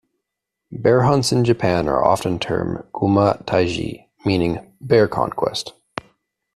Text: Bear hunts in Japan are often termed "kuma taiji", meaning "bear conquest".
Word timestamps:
Bear 0.71 1.03
hunts 1.03 1.31
in 1.31 1.43
Japan 1.45 1.87
are 1.87 2.03
often 2.03 2.39
termed 2.39 2.83
"kuma 2.97 3.43
taiji", 3.45 4.07
meaning 4.25 4.73
"bear 4.81 5.07
conquest". 5.07 5.73